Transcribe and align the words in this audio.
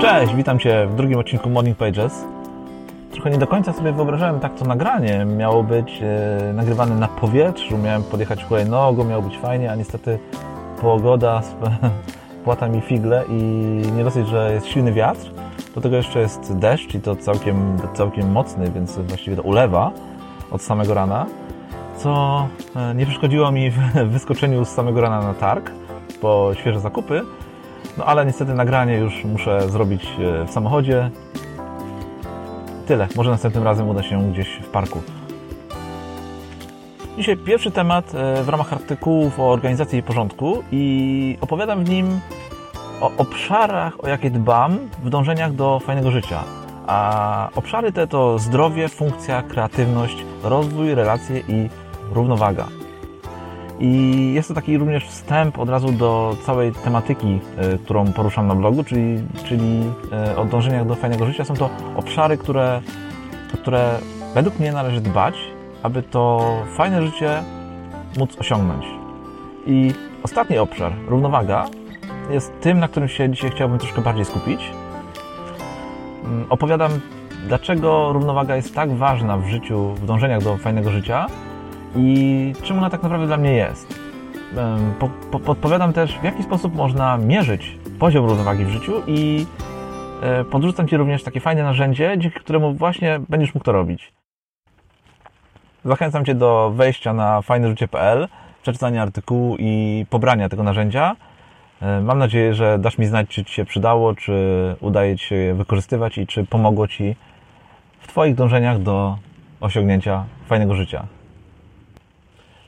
Cześć, 0.00 0.34
witam 0.34 0.58
Cię 0.58 0.86
w 0.86 0.94
drugim 0.94 1.18
odcinku 1.18 1.50
Morning 1.50 1.76
Pages. 1.76 2.24
Trochę 3.12 3.30
nie 3.30 3.38
do 3.38 3.46
końca 3.46 3.72
sobie 3.72 3.92
wyobrażałem 3.92 4.40
tak 4.40 4.54
to 4.54 4.64
nagranie. 4.64 5.24
Miało 5.24 5.62
być 5.62 6.00
e, 6.02 6.52
nagrywane 6.52 6.94
na 6.94 7.08
powietrzu, 7.08 7.78
miałem 7.78 8.02
podjechać 8.02 8.44
hulajnogą, 8.44 9.04
miało 9.04 9.22
być 9.22 9.38
fajnie, 9.38 9.72
a 9.72 9.74
niestety 9.74 10.18
pogoda 10.80 11.42
płata 12.44 12.68
mi 12.68 12.80
figle 12.80 13.24
i 13.28 13.42
nie 13.96 14.04
dosyć, 14.04 14.28
że 14.28 14.52
jest 14.52 14.66
silny 14.66 14.92
wiatr, 14.92 15.30
do 15.74 15.80
tego 15.80 15.96
jeszcze 15.96 16.20
jest 16.20 16.56
deszcz 16.58 16.94
i 16.94 17.00
to 17.00 17.16
całkiem, 17.16 17.76
całkiem 17.94 18.32
mocny, 18.32 18.70
więc 18.70 18.98
właściwie 18.98 19.36
to 19.36 19.42
ulewa 19.42 19.90
od 20.50 20.62
samego 20.62 20.94
rana, 20.94 21.26
co 21.96 22.46
e, 22.76 22.94
nie 22.94 23.06
przeszkodziło 23.06 23.52
mi 23.52 23.70
w 23.70 23.78
wyskoczeniu 24.12 24.64
z 24.64 24.68
samego 24.68 25.00
rana 25.00 25.20
na 25.20 25.34
targ 25.34 25.70
po 26.20 26.50
świeże 26.54 26.80
zakupy, 26.80 27.22
no 27.98 28.04
ale 28.04 28.26
niestety 28.26 28.54
nagranie 28.54 28.96
już 28.96 29.24
muszę 29.24 29.70
zrobić 29.70 30.04
e, 30.04 30.44
w 30.44 30.50
samochodzie. 30.50 31.10
Tyle. 32.86 33.08
Może 33.16 33.30
następnym 33.30 33.64
razem 33.64 33.88
uda 33.88 34.02
się 34.02 34.32
gdzieś 34.32 34.48
w 34.62 34.68
parku. 34.68 35.02
Dzisiaj 37.18 37.36
pierwszy 37.36 37.70
temat 37.70 38.14
e, 38.14 38.42
w 38.42 38.48
ramach 38.48 38.72
artykułów 38.72 39.40
o 39.40 39.52
organizacji 39.52 39.98
i 39.98 40.02
porządku 40.02 40.62
i 40.72 41.38
opowiadam 41.40 41.84
w 41.84 41.90
nim 41.90 42.20
o 43.00 43.10
obszarach, 43.16 44.04
o 44.04 44.08
jakie 44.08 44.30
dbam 44.30 44.78
w 45.04 45.10
dążeniach 45.10 45.52
do 45.52 45.80
fajnego 45.80 46.10
życia. 46.10 46.44
A 46.86 47.48
obszary 47.54 47.92
te 47.92 48.06
to 48.06 48.38
zdrowie, 48.38 48.88
funkcja, 48.88 49.42
kreatywność, 49.42 50.24
rozwój, 50.42 50.94
relacje 50.94 51.42
i 51.48 51.68
równowaga. 52.12 52.66
I 53.80 54.32
jest 54.34 54.48
to 54.48 54.54
taki 54.54 54.78
również 54.78 55.04
wstęp 55.04 55.58
od 55.58 55.68
razu 55.68 55.92
do 55.92 56.36
całej 56.46 56.72
tematyki, 56.72 57.40
y, 57.74 57.78
którą 57.78 58.12
poruszam 58.12 58.46
na 58.46 58.54
blogu, 58.54 58.84
czyli, 58.84 59.22
czyli 59.44 59.82
y, 60.32 60.36
o 60.36 60.44
dążeniach 60.44 60.86
do 60.86 60.94
fajnego 60.94 61.26
życia. 61.26 61.44
Są 61.44 61.54
to 61.54 61.70
obszary, 61.96 62.38
które, 62.38 62.80
które 63.52 63.98
według 64.34 64.58
mnie 64.58 64.72
należy 64.72 65.00
dbać, 65.00 65.34
aby 65.82 66.02
to 66.02 66.52
fajne 66.76 67.06
życie 67.06 67.42
móc 68.18 68.36
osiągnąć. 68.40 68.86
I 69.66 69.92
ostatni 70.22 70.58
obszar, 70.58 70.92
równowaga, 71.08 71.66
jest 72.30 72.60
tym, 72.60 72.78
na 72.78 72.88
którym 72.88 73.08
się 73.08 73.30
dzisiaj 73.30 73.50
chciałbym 73.50 73.78
troszkę 73.78 74.02
bardziej 74.02 74.24
skupić. 74.24 74.60
Mm, 76.24 76.46
opowiadam, 76.48 76.90
dlaczego 77.46 78.12
równowaga 78.12 78.56
jest 78.56 78.74
tak 78.74 78.92
ważna 78.92 79.36
w 79.36 79.46
życiu, 79.46 79.94
w 79.94 80.06
dążeniach 80.06 80.42
do 80.42 80.56
fajnego 80.56 80.90
życia 80.90 81.26
i 81.96 82.52
czym 82.62 82.78
ona 82.78 82.90
tak 82.90 83.02
naprawdę 83.02 83.26
dla 83.26 83.36
mnie 83.36 83.52
jest. 83.52 84.00
Po, 84.98 85.10
po, 85.30 85.40
podpowiadam 85.40 85.92
też, 85.92 86.18
w 86.18 86.24
jaki 86.24 86.42
sposób 86.42 86.74
można 86.74 87.18
mierzyć 87.18 87.78
poziom 87.98 88.26
równowagi 88.26 88.64
w 88.64 88.70
życiu 88.70 89.02
i 89.06 89.46
e, 90.22 90.44
podrzucam 90.44 90.88
Ci 90.88 90.96
również 90.96 91.22
takie 91.22 91.40
fajne 91.40 91.62
narzędzie, 91.62 92.14
dzięki 92.18 92.40
któremu 92.40 92.74
właśnie 92.74 93.20
będziesz 93.28 93.54
mógł 93.54 93.64
to 93.64 93.72
robić. 93.72 94.12
Zachęcam 95.84 96.24
Cię 96.24 96.34
do 96.34 96.72
wejścia 96.76 97.12
na 97.12 97.42
fajneżycie.pl, 97.42 98.28
przeczytania 98.62 99.02
artykułu 99.02 99.56
i 99.58 100.06
pobrania 100.10 100.48
tego 100.48 100.62
narzędzia. 100.62 101.16
E, 101.82 102.00
mam 102.00 102.18
nadzieję, 102.18 102.54
że 102.54 102.78
dasz 102.78 102.98
mi 102.98 103.06
znać, 103.06 103.28
czy 103.28 103.44
Ci 103.44 103.54
się 103.54 103.64
przydało, 103.64 104.14
czy 104.14 104.32
udaje 104.80 105.16
Ci 105.16 105.26
się 105.26 105.34
je 105.34 105.54
wykorzystywać 105.54 106.18
i 106.18 106.26
czy 106.26 106.44
pomogło 106.44 106.88
Ci 106.88 107.16
w 108.00 108.06
Twoich 108.06 108.34
dążeniach 108.34 108.82
do 108.82 109.18
osiągnięcia 109.60 110.24
fajnego 110.46 110.74
życia. 110.74 111.17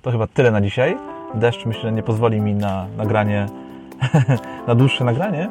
To 0.03 0.11
chyba 0.11 0.27
tyle 0.27 0.51
na 0.51 0.61
dzisiaj. 0.61 0.97
Deszcz 1.35 1.67
myślę 1.67 1.93
nie 1.93 2.03
pozwoli 2.03 2.41
mi 2.41 2.55
na 2.55 2.87
nagranie, 2.97 3.47
na 4.69 4.75
dłuższe 4.75 5.05
nagranie, 5.05 5.51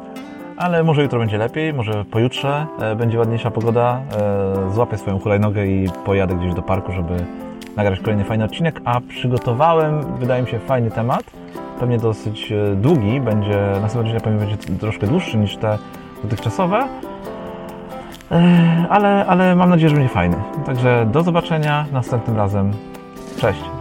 ale 0.56 0.82
może 0.82 1.02
jutro 1.02 1.18
będzie 1.18 1.38
lepiej, 1.38 1.72
może 1.72 2.04
pojutrze 2.04 2.66
e, 2.80 2.96
będzie 2.96 3.18
ładniejsza 3.18 3.50
pogoda. 3.50 4.00
E, 4.68 4.70
złapię 4.72 4.98
swoją 4.98 5.18
hulajnogę 5.18 5.66
i 5.66 5.88
pojadę 6.04 6.34
gdzieś 6.34 6.54
do 6.54 6.62
parku, 6.62 6.92
żeby 6.92 7.14
nagrać 7.76 8.00
kolejny 8.00 8.24
fajny 8.24 8.44
odcinek, 8.44 8.80
a 8.84 9.00
przygotowałem, 9.00 10.16
wydaje 10.16 10.42
mi 10.42 10.48
się, 10.48 10.58
fajny 10.58 10.90
temat. 10.90 11.22
Pewnie 11.80 11.98
dosyć 11.98 12.52
e, 12.52 12.74
długi, 12.76 13.20
będzie, 13.20 13.58
następny 13.82 14.00
odcinek 14.00 14.22
pewnie 14.22 14.38
będzie 14.38 14.56
troszkę 14.80 15.06
dłuższy 15.06 15.36
niż 15.36 15.56
te 15.56 15.78
dotychczasowe, 16.22 16.88
ale, 18.90 19.26
ale 19.26 19.56
mam 19.56 19.70
nadzieję, 19.70 19.88
że 19.88 19.94
będzie 19.94 20.14
fajny. 20.14 20.36
Także 20.66 21.06
do 21.12 21.22
zobaczenia 21.22 21.86
następnym 21.92 22.36
razem. 22.36 22.72
Cześć! 23.36 23.79